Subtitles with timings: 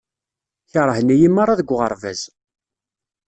[0.71, 2.21] Kerhen-iyi merra deg uɣerbaz.